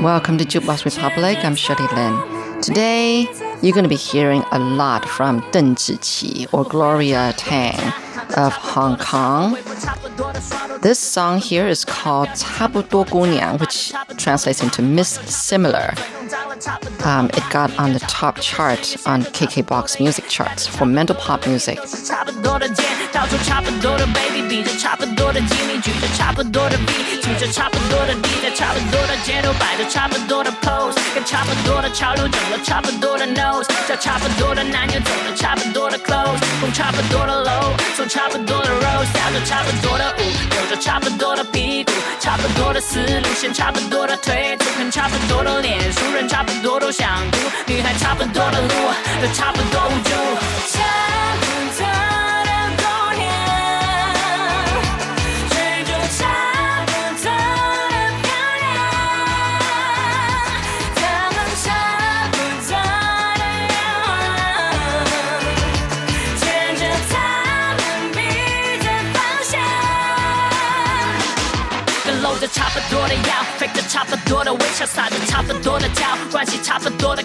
[0.04, 1.38] Welcome to Jukebox Republic.
[1.46, 2.62] I'm Shirley Lin.
[2.62, 3.22] Today,
[3.62, 7.80] you're going to be hearing a lot from Deng Ziqi or Gloria Tang
[8.36, 9.58] of Hong Kong.
[10.82, 15.94] This song here is called 差不多姑娘, which translates into Miss Similar.
[17.04, 21.80] Um, it got on the top chart on KKBox music charts for mental pop music.
[46.54, 48.68] 差不多的路，女孩差不多的路，
[49.22, 50.12] 都差不多走。
[50.70, 50.80] 差
[51.40, 51.44] 不
[51.78, 51.82] 多
[52.46, 52.82] 的姑
[53.18, 53.22] 娘，
[55.84, 56.22] 着差
[56.86, 57.26] 不多
[57.90, 58.26] 的漂
[58.62, 58.66] 亮，
[60.96, 60.98] 他
[61.34, 61.66] 们差
[62.32, 62.34] 不
[62.70, 62.72] 多
[63.40, 63.44] 的，
[66.40, 66.42] 牵
[66.78, 66.82] 着
[68.06, 69.52] 们方向。
[72.48, 75.90] 差不多的样，配着差不多的微笑，撒着差不多的。
[76.34, 77.24] 关系差不多的，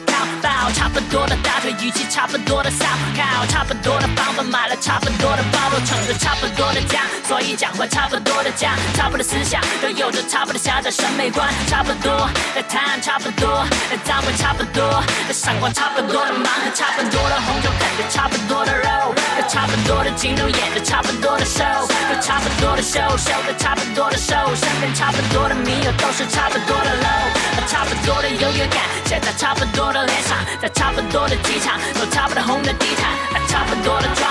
[0.89, 30.39] 差不多的大腿，语气差不多的骚，靠差不多的房本，买了差不多的包，都撑着差不多的家，所以讲话差不多的家，差不多的思想，都有着差不多狭窄审美观，差不多的谈差不多，的脏味差不多，的闪光差不多的盲，喝差不多的红酒，啃着差不多的肉，和差不多的金融，演着差不多的 show，有差不多的秀，秀着差不多的瘦，身边差不多的迷友都是差不多的 low，差不多的优越感写在差不多的脸上，
[30.79, 33.11] 差不多的机场，走差不多红的地毯，
[33.49, 34.31] 差不多的妆，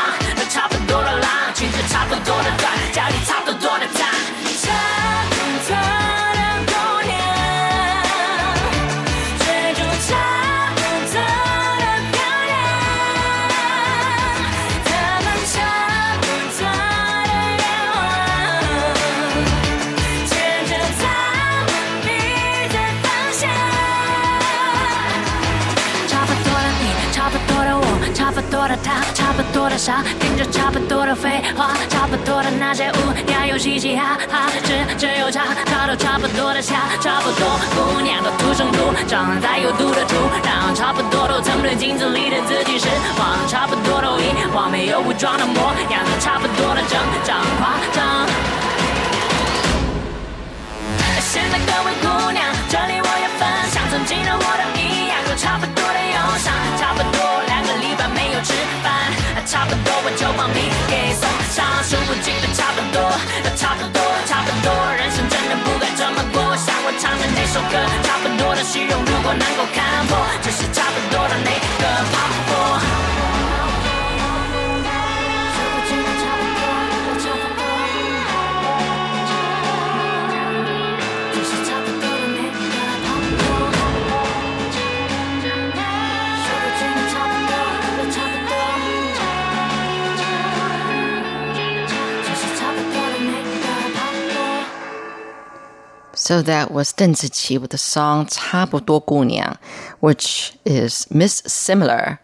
[0.50, 4.08] 差不多的浪，裙子差不多的短，家里差不多的脏，
[29.68, 32.98] 多的傻，听着差不多的废话，差不多的那些乌
[33.30, 37.44] 鸦又嘻嘻哈哈，只只有差，他都差不多的瞎，差不多
[37.76, 42.88] 姑娘都土生土长在有毒的土壤，差不多都曾对镜子里的自己失
[43.20, 45.60] 望，差不多都遗忘没有武装的模
[45.92, 48.26] 样，差不多的挣扎夸张。
[51.20, 54.77] 现在各位姑娘，这里我也分享，曾经的我的
[96.27, 99.57] So that was Deng Ziqi with the song 差不多姑娘,
[100.01, 102.19] which is Miss Similar.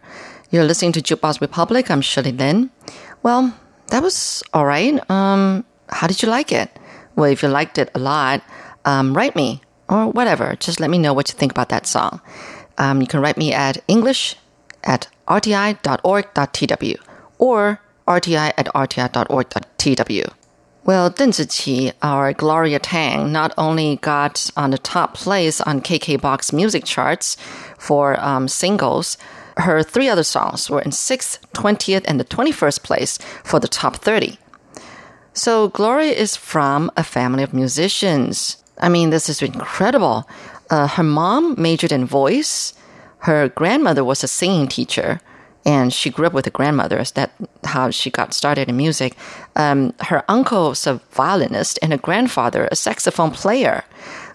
[0.51, 1.89] You're listening to Jukebox Republic.
[1.89, 2.69] I'm Shirley Lin.
[3.23, 3.53] Well,
[3.87, 4.99] that was all right.
[5.09, 6.69] Um, how did you like it?
[7.15, 8.41] Well, if you liked it a lot,
[8.85, 10.55] um, write me or whatever.
[10.59, 12.21] Just let me know what you think about that song.
[12.77, 14.35] Um, you can write me at english
[14.83, 16.95] at rti.org.tw
[17.37, 20.29] or rti at rti.org.tw.
[20.86, 26.52] Well, Deng Ziqi, our Gloria Tang, not only got on the top place on KKBox
[26.52, 27.38] music charts
[27.78, 29.16] for um, singles,
[29.56, 33.96] her three other songs were in 6th, 20th, and the 21st place for the top
[33.96, 34.38] 30.
[35.32, 38.62] So Gloria is from a family of musicians.
[38.76, 40.28] I mean, this is incredible.
[40.68, 42.74] Uh, her mom majored in voice.
[43.20, 45.22] Her grandmother was a singing teacher,
[45.64, 46.98] and she grew up with a grandmother.
[46.98, 47.32] Is that
[47.64, 49.16] how she got started in music?
[49.56, 53.84] Um, her uncle was a violinist, and her grandfather a saxophone player.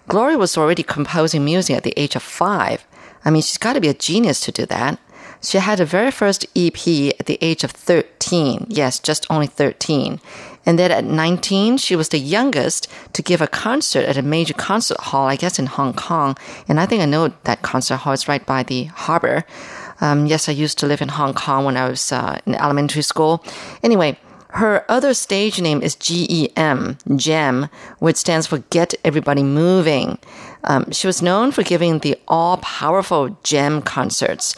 [0.08, 2.84] Gloria was already composing music at the age of five.
[3.24, 4.98] I mean, she's got to be a genius to do that.
[5.42, 8.66] She had her very first EP at the age of 13.
[8.68, 10.20] Yes, just only 13.
[10.66, 14.52] And then at 19, she was the youngest to give a concert at a major
[14.52, 16.36] concert hall, I guess in Hong Kong.
[16.68, 19.44] And I think I know that concert hall is right by the harbor.
[20.00, 23.02] Um, yes, I used to live in Hong Kong when I was uh, in elementary
[23.02, 23.44] school.
[23.82, 24.18] Anyway,
[24.52, 30.18] her other stage name is GEM, GEM, which stands for Get Everybody Moving.
[30.64, 34.56] Um, she was known for giving the all powerful GEM concerts,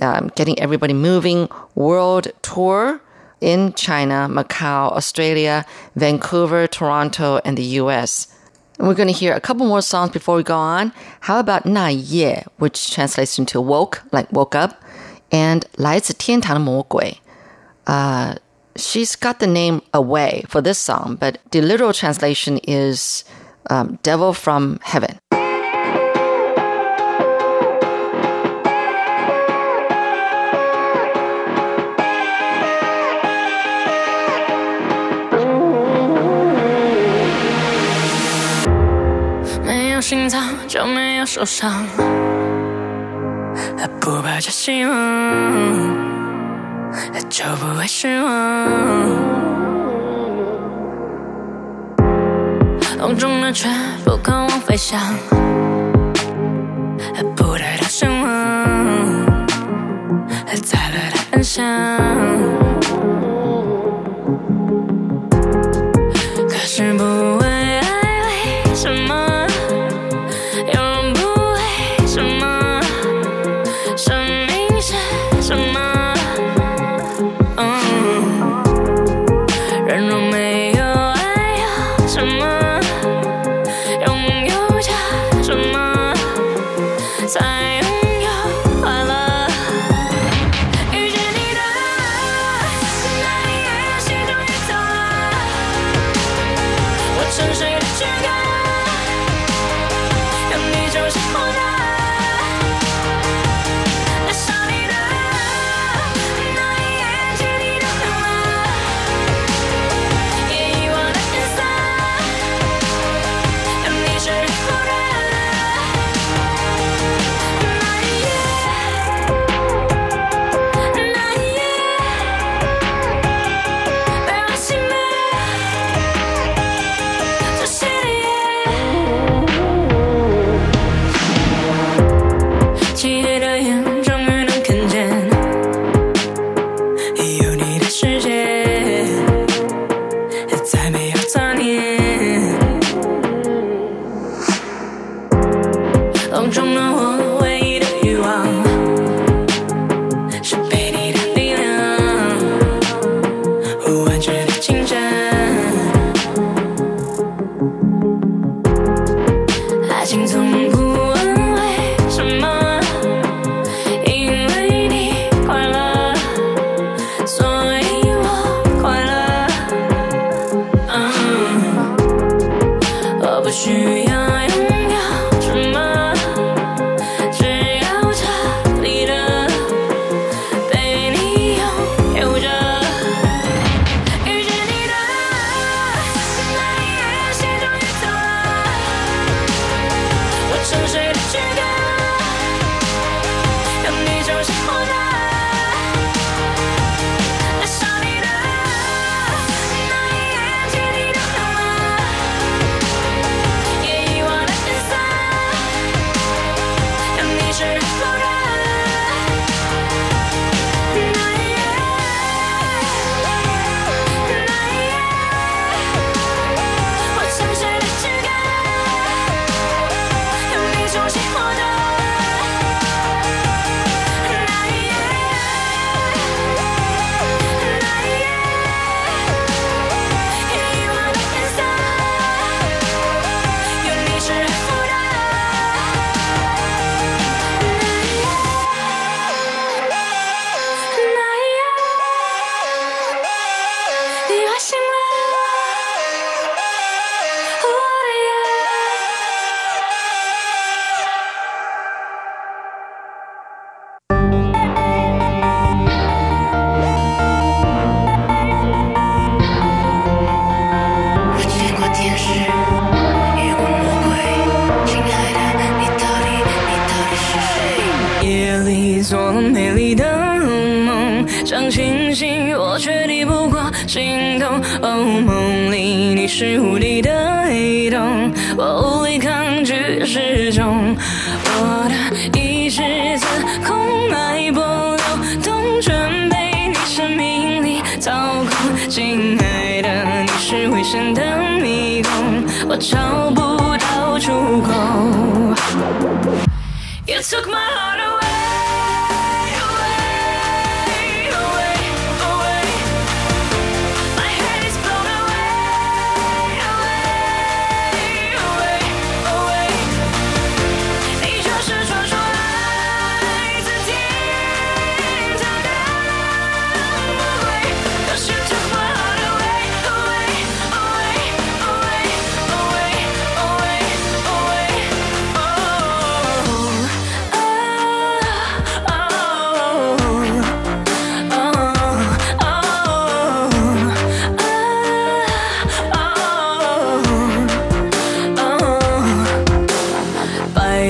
[0.00, 3.00] um, Getting Everybody Moving World Tour
[3.40, 8.28] in China, Macau, Australia, Vancouver, Toronto, and the US.
[8.78, 10.92] And we're going to hear a couple more songs before we go on.
[11.20, 14.81] How about Na Ye, which translates into woke, like woke up?
[15.32, 17.18] and 来自天堂的魔鬼.
[17.86, 18.36] Uh,
[18.76, 23.24] she's got the name away for this song, but the literal translation is
[23.68, 25.18] um, devil from heaven.
[41.82, 42.41] Mm -hmm.
[44.00, 44.92] 不抱着希望，
[47.28, 48.68] 就不会失望。
[52.98, 53.72] 风中的全
[54.04, 55.00] 部渴望飞翔，
[57.34, 58.26] 不得到声望，
[60.62, 62.31] 再不得安详。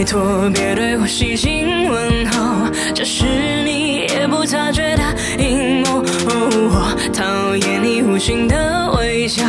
[0.02, 5.02] 拜托别对我细心问候，这是你也不察觉的
[5.38, 6.02] 阴谋。
[6.26, 9.44] 我讨厌你无心的微笑，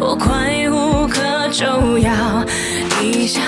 [0.00, 1.20] 我快无可
[1.52, 1.64] 救
[2.00, 2.10] 药。
[3.00, 3.44] 你想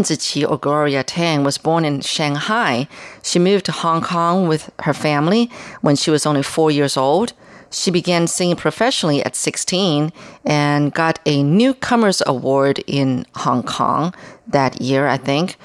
[0.00, 2.88] Deng Ziqi or Gloria Tang was born in Shanghai.
[3.22, 5.50] She moved to Hong Kong with her family
[5.82, 7.34] when she was only four years old.
[7.70, 10.10] She began singing professionally at 16
[10.44, 14.14] and got a Newcomers Award in Hong Kong
[14.48, 15.56] that year, I think.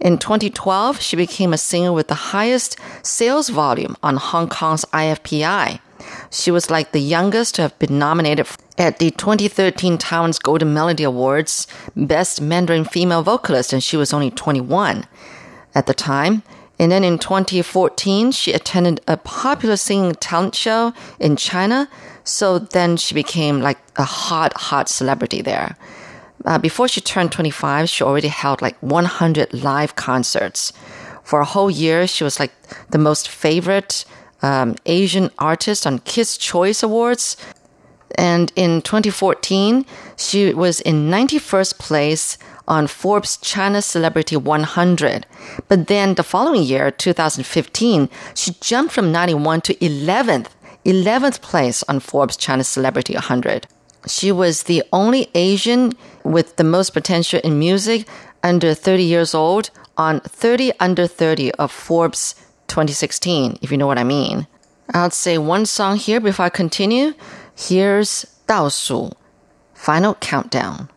[0.00, 5.78] In 2012, she became a singer with the highest sales volume on Hong Kong's IFPI.
[6.30, 8.46] She was like the youngest to have been nominated
[8.78, 14.30] at the 2013 Taiwan's Golden Melody Awards Best Mandarin Female Vocalist, and she was only
[14.30, 15.06] 21
[15.74, 16.42] at the time.
[16.78, 21.88] And then in 2014, she attended a popular singing talent show in China.
[22.24, 25.76] So then she became like a hot, hot celebrity there.
[26.44, 30.72] Uh, before she turned 25, she already held like 100 live concerts.
[31.22, 32.52] For a whole year, she was like
[32.90, 34.04] the most favorite
[34.44, 37.36] um, Asian artist on Kids' Choice Awards.
[38.16, 39.86] And in 2014,
[40.16, 42.38] she was in 91st place
[42.68, 45.26] on Forbes China Celebrity 100.
[45.68, 50.48] But then the following year, 2015, she jumped from 91 to 11th,
[50.84, 53.66] 11th place on Forbes China Celebrity 100.
[54.06, 55.92] She was the only Asian
[56.22, 58.06] with the most potential in music
[58.42, 62.34] under 30 years old on 30 under 30 of Forbes
[62.68, 64.46] 2016, if you know what I mean.
[64.92, 67.14] I'll say one song here before I continue.
[67.56, 69.12] Here's 倒数,
[69.74, 70.88] Final Countdown.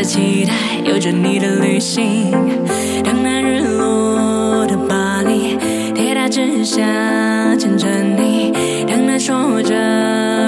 [0.00, 2.30] 在期待有着你的旅行。
[3.04, 5.58] 等待日落的巴黎，
[5.94, 6.80] 铁塔之下
[7.58, 8.50] 牵着你，
[8.86, 9.74] 等待说着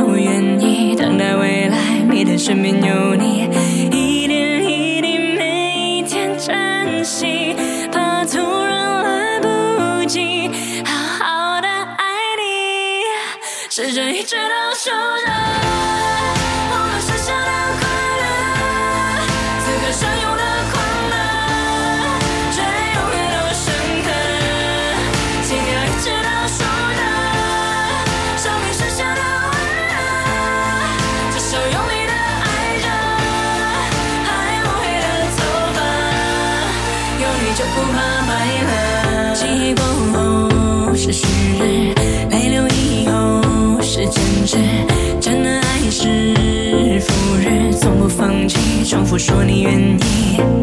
[0.09, 1.77] 我愿意，等待未来，
[2.11, 3.12] 你的身边有
[49.13, 50.62] 我说你愿意。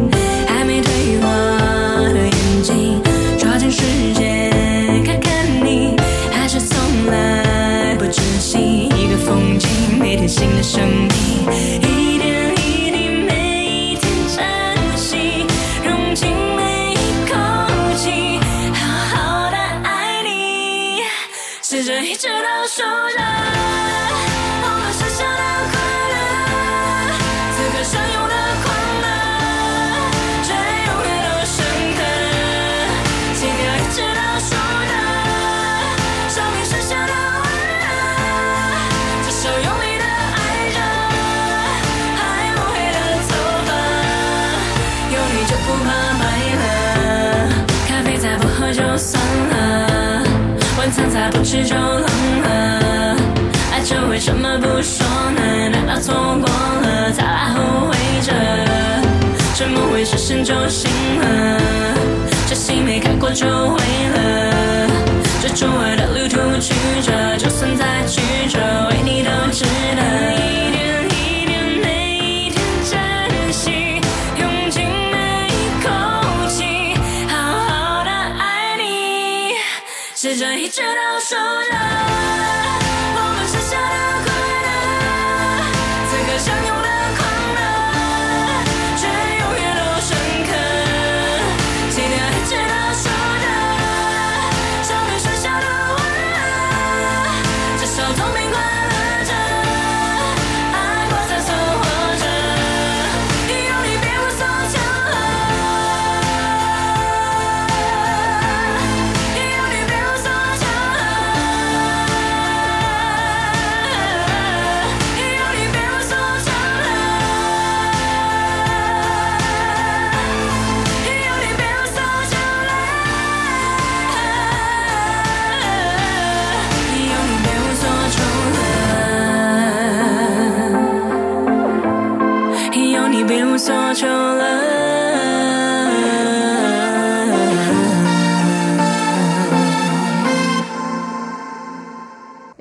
[48.72, 50.22] 就算了，
[50.78, 52.04] 晚餐再不吃就冷
[52.42, 53.16] 了。
[53.72, 55.68] 爱着为什么不说呢？
[55.70, 58.32] 难道错过了才来后悔着？
[59.56, 61.60] 沉默会实现就行了，
[62.48, 63.76] 这戏没看过就会
[64.14, 64.88] 了。
[65.42, 68.60] 这周围的旅途曲折，就算再曲折，
[68.90, 70.00] 为你都值得。
[70.32, 71.09] 一点，
[80.80, 81.36] shut out show
[81.72, 81.79] loud.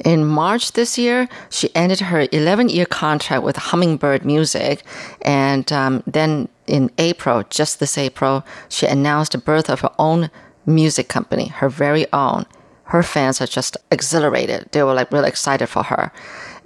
[0.10, 4.84] In March this year, she ended her 11 year contract with Hummingbird Music.
[5.22, 10.32] And um, then in April, just this April, she announced the birth of her own
[10.66, 12.48] music company, her very own.
[12.86, 14.70] Her fans are just exhilarated.
[14.72, 16.12] They were like really excited for her.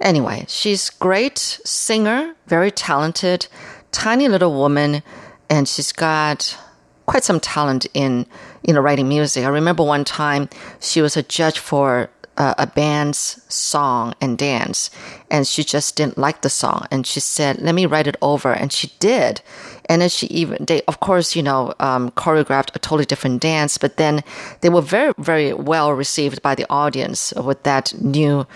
[0.00, 3.46] Anyway, she's great singer, very talented,
[3.92, 5.02] tiny little woman,
[5.50, 6.56] and she's got
[7.04, 8.24] quite some talent in
[8.66, 9.44] you know writing music.
[9.44, 10.48] I remember one time
[10.80, 14.90] she was a judge for uh, a band's song and dance,
[15.30, 18.52] and she just didn't like the song, and she said, "Let me write it over,"
[18.52, 19.40] and she did.
[19.88, 23.78] And then she even they of course you know um, choreographed a totally different dance,
[23.78, 24.22] but then
[24.60, 28.46] they were very very well received by the audience with that new.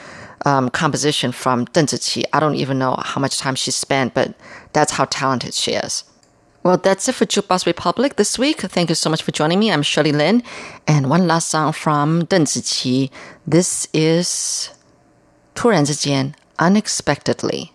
[0.47, 2.25] Um, composition from Deng.
[2.33, 4.35] I don't even know how much time she spent, but
[4.73, 6.05] that's how talented she is.
[6.68, 8.62] Well, that's it for Jukebox Republic this week.
[8.62, 9.70] Thank you so much for joining me.
[9.70, 10.44] I'm Shirley Lin.
[10.88, 13.10] And one last song from Deng Ziqi.
[13.46, 14.70] This is
[15.54, 17.72] 突然之间 Unexpectedly.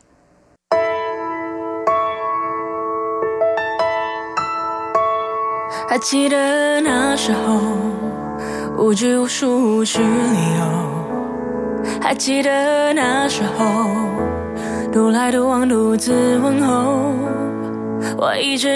[18.18, 18.68] 我一直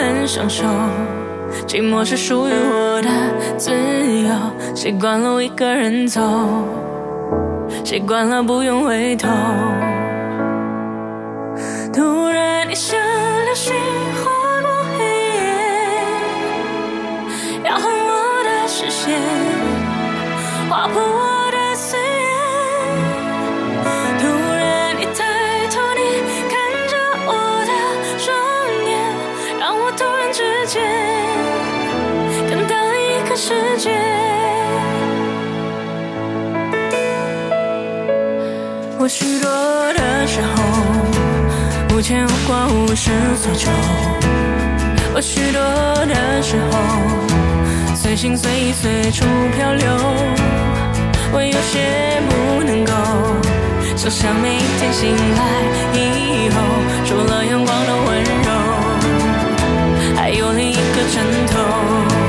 [0.00, 0.64] 很享受，
[1.66, 3.10] 寂寞是属于我的
[3.56, 4.30] 自由。
[4.74, 6.20] 习惯了一个人走，
[7.84, 9.28] 习惯了不用回头。
[11.92, 12.98] 突然你像
[13.44, 13.74] 流星
[14.22, 14.30] 划
[14.60, 14.68] 过
[14.98, 15.04] 黑
[15.36, 15.38] 夜，
[17.64, 19.18] 摇晃我的视线，
[20.68, 21.00] 划破
[39.06, 39.48] 我许多
[39.92, 43.70] 的时候，无牵无挂，无事所求。
[45.14, 45.62] 我许多
[46.06, 49.24] 的时候，随心随意随处
[49.56, 49.86] 漂流。
[51.32, 52.92] 我有些不能够
[53.94, 55.40] 想象每天醒来
[55.94, 56.60] 以后，
[57.04, 58.50] 除了阳光的温柔，
[60.16, 60.80] 还有另一个
[61.14, 62.25] 枕头。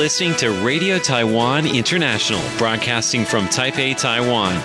[0.00, 4.58] Listening to Radio Taiwan International, broadcasting from Taipei, Taiwan.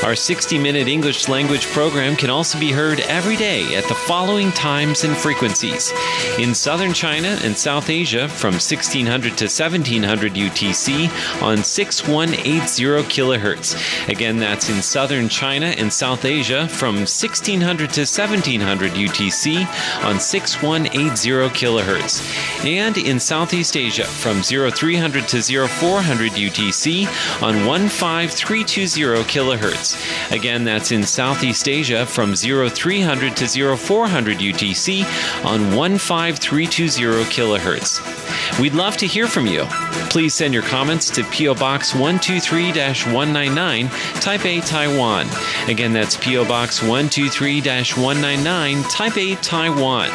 [0.04, 4.52] Our 60 minute English language program can also be heard every day at the following
[4.52, 5.94] times and frequencies.
[6.38, 14.10] In southern China and South Asia from 1600 to 1700 UTC on 6180 kilohertz.
[14.10, 19.66] Again, that's in southern China and South Asia from 1600 to 1700 UTC
[20.04, 22.66] on 6180 kilohertz.
[22.74, 27.06] And in Southeast Asia from 0300 to 0400 UTC
[27.44, 30.32] on 15320 kilohertz.
[30.32, 35.04] Again, that's in Southeast Asia from 0300 to 0400 UTC
[35.46, 38.60] on 15320 kilohertz.
[38.60, 39.66] We'd love to hear from you.
[40.10, 42.68] Please send your comments to PO Box 123
[43.14, 45.28] 199, Taipei, Taiwan.
[45.68, 50.10] Again, that's PO Box 123 199, Taipei, Taiwan.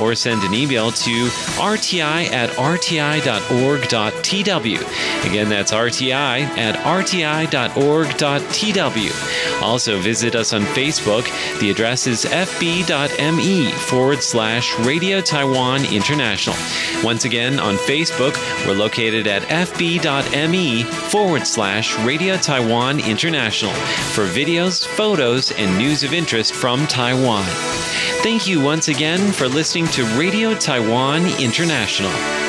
[0.00, 1.28] Or send an email to
[1.98, 3.30] rti at rti.org.tw.
[5.26, 7.62] Again, that's rti at rti.org.tw.
[9.62, 11.24] Also, visit us on Facebook.
[11.60, 16.56] The address is fb.me forward slash Radio Taiwan International.
[17.04, 18.36] Once again, on Facebook,
[18.66, 23.72] we're located at fb.me forward slash Radio Taiwan International
[24.12, 27.44] for videos, photos, and news of interest from Taiwan.
[28.22, 31.26] Thank you once again for listening to Radio Taiwan
[31.88, 32.47] International.